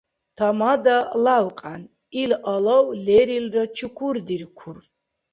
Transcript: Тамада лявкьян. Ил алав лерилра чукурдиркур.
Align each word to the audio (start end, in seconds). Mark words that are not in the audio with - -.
Тамада 0.37 0.97
лявкьян. 1.25 1.81
Ил 2.21 2.31
алав 2.53 2.85
лерилра 3.05 3.63
чукурдиркур. 3.77 4.77